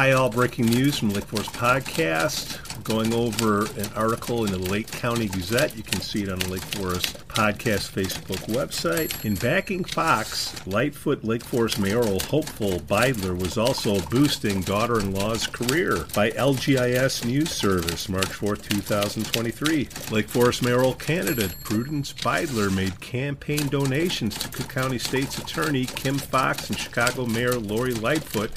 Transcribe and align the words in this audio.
Hi, 0.00 0.12
all 0.12 0.30
breaking 0.30 0.64
news 0.64 0.98
from 0.98 1.10
Lake 1.10 1.26
Forest 1.26 1.52
Podcast. 1.52 2.82
Going 2.84 3.12
over 3.12 3.66
an 3.78 3.90
article 3.94 4.46
in 4.46 4.50
the 4.50 4.58
Lake 4.58 4.90
County 4.90 5.28
Gazette. 5.28 5.76
You 5.76 5.82
can 5.82 6.00
see 6.00 6.22
it 6.22 6.30
on 6.30 6.38
the 6.38 6.48
Lake 6.48 6.62
Forest 6.62 7.28
Podcast 7.28 7.90
Facebook 7.92 8.38
website. 8.46 9.26
In 9.26 9.34
backing 9.34 9.84
Foxx, 9.84 10.66
Lightfoot 10.66 11.22
Lake 11.22 11.44
Forest 11.44 11.78
mayoral 11.78 12.18
hopeful 12.18 12.80
Beidler 12.80 13.38
was 13.38 13.58
also 13.58 14.00
boosting 14.06 14.62
daughter 14.62 15.00
in 15.00 15.12
law's 15.12 15.46
career 15.46 16.06
by 16.14 16.30
LGIS 16.30 17.26
News 17.26 17.50
Service, 17.50 18.08
March 18.08 18.32
4, 18.32 18.56
2023. 18.56 19.86
Lake 20.10 20.28
Forest 20.30 20.62
mayoral 20.62 20.94
candidate 20.94 21.54
Prudence 21.62 22.14
Beidler 22.14 22.74
made 22.74 22.98
campaign 23.02 23.68
donations 23.68 24.38
to 24.38 24.48
Cook 24.48 24.70
County 24.70 24.98
State's 24.98 25.36
Attorney 25.36 25.84
Kim 25.84 26.16
Foxx 26.16 26.70
and 26.70 26.78
Chicago 26.78 27.26
Mayor 27.26 27.58
Lori 27.58 27.92
Lightfoot 27.92 28.50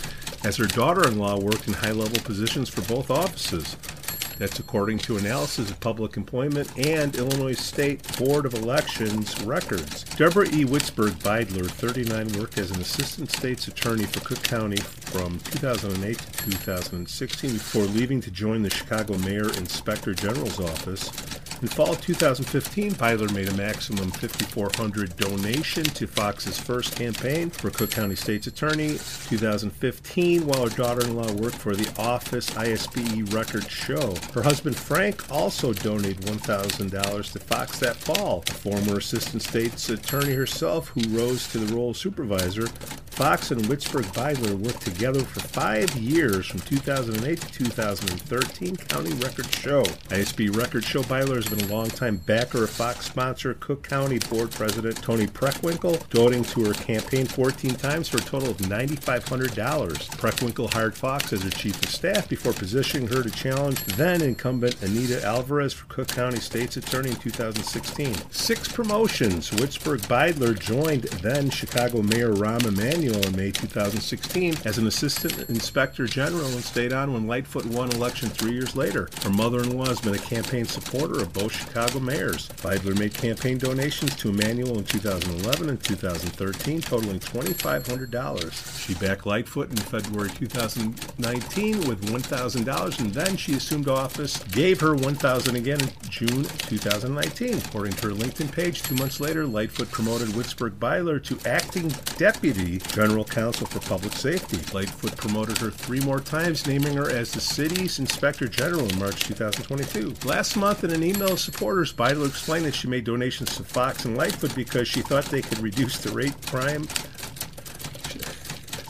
as 0.44 0.58
her 0.58 0.66
daughter 0.66 1.08
in 1.08 1.18
law 1.18 1.40
worked 1.40 1.68
in 1.68 1.74
high 1.74 1.92
level 1.92 2.20
positions 2.24 2.70
for 2.70 2.82
both 2.82 3.10
offices. 3.10 3.76
That's 4.44 4.60
according 4.60 4.98
to 5.00 5.16
analysis 5.16 5.72
of 5.72 5.80
public 5.80 6.18
employment 6.18 6.70
and 6.78 7.16
Illinois 7.16 7.58
State 7.58 8.06
Board 8.18 8.46
of 8.46 8.54
Elections 8.56 9.42
records. 9.44 10.04
Deborah 10.18 10.48
E. 10.48 10.66
Witzburg 10.66 11.12
Beidler, 11.24 11.66
39, 11.66 12.34
worked 12.38 12.58
as 12.58 12.70
an 12.72 12.82
assistant 12.82 13.32
state's 13.32 13.70
attorney 13.70 14.04
for 14.04 14.20
Cook 14.20 14.44
County 14.44 14.76
from 14.76 15.40
2008 15.40 16.18
to 16.18 16.52
2016 16.52 17.54
before 17.54 17.84
leaving 17.84 18.20
to 18.20 18.32
join 18.32 18.62
the 18.64 18.70
Chicago 18.70 19.18
Mayor 19.20 19.48
Inspector 19.48 20.14
General's 20.16 20.60
office. 20.60 21.10
In 21.64 21.70
fall 21.70 21.96
2015, 21.96 22.92
Beidler 22.96 23.34
made 23.34 23.48
a 23.48 23.54
maximum 23.54 24.12
5400 24.12 25.16
donation 25.16 25.86
to 25.86 26.08
Foxx's 26.08 26.60
first 26.60 26.98
campaign 26.98 27.50
for 27.50 27.70
Cook 27.70 27.90
County 27.92 28.16
State's 28.16 28.48
Attorney. 28.48 28.98
2015, 29.30 30.46
while 30.46 30.68
her 30.68 30.76
daughter-in-law 30.76 31.32
worked 31.42 31.56
for 31.56 31.74
the 31.74 31.90
Office 31.98 32.50
ISBE 32.58 33.34
Record 33.34 33.72
Show. 33.72 34.14
Her 34.34 34.42
husband 34.42 34.76
Frank 34.76 35.32
also 35.32 35.74
donated 35.74 36.22
$1,000 36.22 37.32
to 37.34 37.40
Foxx 37.40 37.78
that 37.80 37.96
fall. 37.96 38.42
Former 38.48 38.98
assistant 38.98 39.44
state's 39.44 39.90
attorney 39.90 40.34
herself, 40.34 40.88
who 40.90 41.02
rose 41.16 41.48
to 41.52 41.60
the 41.60 41.76
role 41.76 41.92
of 41.92 41.98
supervisor, 41.98 42.68
Foxx 43.14 43.52
and 43.52 43.62
Witzburg 43.66 44.06
Beidler 44.16 44.56
worked 44.56 44.82
together 44.82 45.20
for 45.20 45.40
five 45.40 45.96
years 45.96 46.48
from 46.48 46.62
2008 46.62 47.40
to 47.40 47.52
2013 47.52 48.76
County 48.76 49.14
Record 49.14 49.54
Show. 49.54 49.84
ISB 50.10 50.56
Record 50.58 50.84
Show 50.84 51.04
Beidler 51.04 51.36
has 51.36 51.46
been 51.48 51.62
a 51.70 51.72
longtime 51.72 52.18
backer 52.18 52.64
of 52.64 52.72
Foxx 52.72 53.06
sponsor 53.06 53.54
Cook 53.60 53.84
County 53.84 54.18
Board 54.18 54.50
President 54.50 54.98
Toni 55.04 55.28
Preckwinkle, 55.28 56.10
donating 56.10 56.44
to 56.46 56.66
her 56.66 56.74
campaign 56.74 57.28
14 57.28 57.76
times 57.76 58.10
for 58.10 58.18
a 58.18 58.22
total 58.22 58.50
of 58.50 58.58
$9,500. 58.58 59.54
Preckwinkle 60.18 60.74
hired 60.74 60.96
Foxx 60.96 61.34
as 61.34 61.44
her 61.44 61.52
chief 61.52 61.80
of 61.84 61.90
staff 61.90 62.28
before 62.28 62.54
positioning 62.54 63.08
her 63.10 63.22
to 63.22 63.30
challenge 63.30 63.80
then 63.96 64.24
incumbent 64.24 64.82
Anita 64.82 65.24
Alvarez 65.24 65.72
for 65.72 65.86
Cook 65.86 66.08
County 66.08 66.40
State's 66.40 66.78
Attorney 66.78 67.12
in 67.12 67.16
2016. 67.18 68.16
Six 68.32 68.72
promotions. 68.72 69.52
Witzburg 69.52 70.00
Beidler 70.08 70.58
joined 70.58 71.04
then 71.22 71.52
Chicago 71.52 72.02
Mayor 72.02 72.34
Rahm 72.34 72.66
Emanuel 72.66 73.03
in 73.12 73.36
May 73.36 73.52
2016 73.52 74.56
as 74.64 74.78
an 74.78 74.88
assistant 74.88 75.50
inspector 75.50 76.08
general 76.08 76.46
and 76.46 76.64
stayed 76.64 76.94
on 76.94 77.12
when 77.12 77.28
Lightfoot 77.28 77.66
won 77.66 77.92
election 77.92 78.30
three 78.30 78.54
years 78.54 78.78
later. 78.78 79.10
Her 79.24 79.30
mother-in-law 79.30 79.88
has 79.88 80.00
been 80.00 80.16
a 80.16 80.20
campaign 80.20 80.66
supporter 80.66 81.22
of 81.22 81.34
both 81.34 81.52
Chicago 81.52 82.00
mayors. 82.00 82.48
Beidler 82.62 82.98
made 82.98 83.14
campaign 83.14 83.58
donations 83.58 84.16
to 84.16 84.30
Emanuel 84.30 84.78
in 84.78 84.86
2011 84.86 85.70
and 85.70 85.84
2013, 85.84 86.82
totaling 86.82 87.20
$2,500. 87.20 88.86
She 88.86 88.94
backed 88.96 89.26
Lightfoot 89.26 89.70
in 89.70 89.78
February 89.78 90.30
2019 90.30 91.88
with 91.88 92.06
$1,000, 92.06 93.00
and 93.00 93.14
then 93.14 93.36
she 93.36 93.54
assumed 93.56 93.90
office, 93.90 94.42
gave 94.46 94.80
her 94.80 94.96
$1,000 94.96 95.56
again 95.56 95.82
in 95.82 95.90
June 96.10 96.44
2019. 96.44 97.58
According 97.58 97.94
to 97.94 98.08
her 98.08 98.14
LinkedIn 98.14 98.52
page, 98.52 98.82
two 98.82 98.96
months 98.96 99.20
later, 99.20 99.46
Lightfoot 99.46 99.92
promoted 99.92 100.30
Witzburg 100.30 100.78
Beidler 100.80 101.22
to 101.24 101.38
acting 101.48 101.90
deputy 102.18 102.80
general 102.94 103.26
counsel 103.26 103.66
for 103.66 103.80
public 103.80 104.14
safety. 104.14 104.58
Lightfoot 104.72 105.18
promoted 105.18 105.58
her 105.58 105.72
three 105.72 106.00
more 106.02 106.20
times, 106.20 106.68
naming 106.68 106.96
her 106.96 107.10
as 107.10 107.32
the 107.32 107.42
city's 107.42 107.98
inspector 107.98 108.48
general 108.48 108.88
in 108.88 109.00
March 109.00 109.24
2022. 109.24 110.14
Last 110.28 110.56
month, 110.56 110.84
in 110.84 110.92
an 110.92 111.04
email 111.04 111.30
to 111.30 111.38
supporters, 111.38 111.92
Beidler 111.92 112.28
explained 112.28 112.66
that 112.66 112.76
she 112.76 112.88
made 112.88 113.04
donations 113.04 113.56
to 113.58 113.64
Foxx 113.64 114.06
and 114.06 114.16
Lightfoot 114.16 114.54
because 114.56 114.88
she 114.88 115.02
thought 115.02 115.26
they 115.26 115.42
could 115.42 115.60
reduce 115.60 115.98
the 115.98 116.12
rate 116.12 116.36
crime. 116.46 116.88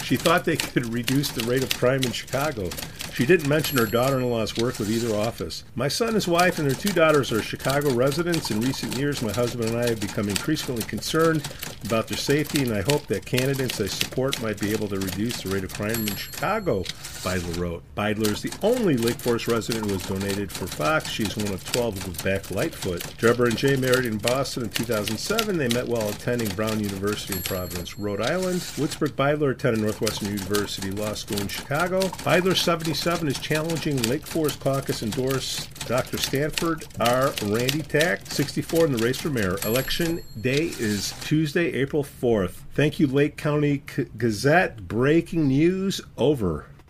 She 0.03 0.17
thought 0.17 0.43
they 0.43 0.57
could 0.57 0.93
reduce 0.93 1.29
the 1.29 1.45
rate 1.45 1.63
of 1.63 1.73
crime 1.73 2.03
in 2.03 2.11
Chicago. 2.11 2.69
She 3.13 3.25
didn't 3.25 3.47
mention 3.47 3.77
her 3.77 3.85
daughter 3.85 4.17
in 4.17 4.29
law's 4.29 4.57
work 4.57 4.79
with 4.79 4.89
either 4.89 5.15
office. 5.15 5.63
My 5.75 5.87
son, 5.87 6.15
his 6.15 6.27
wife, 6.27 6.57
and 6.59 6.67
their 6.67 6.75
two 6.75 6.91
daughters 6.91 7.31
are 7.31 7.41
Chicago 7.41 7.93
residents. 7.93 8.49
In 8.51 8.59
recent 8.59 8.97
years, 8.97 9.21
my 9.21 9.31
husband 9.31 9.69
and 9.69 9.77
I 9.77 9.87
have 9.87 10.01
become 10.01 10.27
increasingly 10.27 10.81
concerned 10.83 11.43
about 11.85 12.07
their 12.07 12.17
safety, 12.17 12.63
and 12.63 12.73
I 12.73 12.81
hope 12.81 13.07
that 13.07 13.25
candidates 13.25 13.79
I 13.79 13.87
support 13.87 14.41
might 14.41 14.59
be 14.59 14.71
able 14.71 14.87
to 14.89 14.99
reduce 14.99 15.41
the 15.41 15.49
rate 15.49 15.63
of 15.63 15.73
crime 15.73 15.91
in 15.91 16.15
Chicago, 16.15 16.83
Beidler 17.23 17.59
wrote. 17.59 17.83
Beidler 17.95 18.31
is 18.31 18.41
the 18.41 18.53
only 18.61 18.97
Lake 18.97 19.19
Forest 19.19 19.47
resident 19.47 19.85
who 19.85 19.93
has 19.93 20.03
donated 20.03 20.51
for 20.51 20.67
Foxx. 20.67 21.09
She's 21.09 21.37
one 21.37 21.53
of 21.53 21.63
12 21.71 22.03
who 22.03 22.23
backed 22.23 22.51
Lightfoot. 22.51 23.17
Deborah 23.17 23.47
and 23.47 23.57
Jay 23.57 23.75
married 23.75 24.05
in 24.05 24.17
Boston 24.17 24.63
in 24.63 24.69
2007. 24.69 25.57
They 25.57 25.69
met 25.69 25.87
while 25.87 26.09
attending 26.09 26.49
Brown 26.49 26.79
University 26.79 27.35
in 27.35 27.43
Providence, 27.43 27.97
Rhode 27.97 28.21
Island. 28.21 28.59
Witzburg 28.77 29.13
Beidler 29.13 29.51
attended 29.51 29.81
Northwestern 29.81 30.29
University 30.29 30.91
Law 30.91 31.13
School 31.13 31.39
in 31.39 31.47
Chicago. 31.47 32.01
Beidler, 32.01 32.55
77, 32.55 33.27
is 33.27 33.39
challenging 33.39 34.01
Lake 34.03 34.25
Forest 34.25 34.59
Caucus 34.59 35.03
endorsed 35.03 35.73
Dr. 35.87 36.17
Stanford 36.17 36.85
R. 36.99 37.33
Randy 37.43 37.81
Tack, 37.81 38.25
64 38.25 38.85
in 38.85 38.93
the 38.93 39.03
race 39.03 39.17
for 39.17 39.29
mayor. 39.29 39.57
Election 39.65 40.21
day 40.41 40.71
is 40.79 41.13
Tuesday, 41.21 41.72
April 41.73 42.03
4th. 42.03 42.61
Thank 42.73 42.99
you, 42.99 43.07
Lake 43.07 43.37
County 43.37 43.83
Gazette. 44.17 44.87
Breaking 44.87 45.47
news 45.47 46.01
over. 46.17 46.67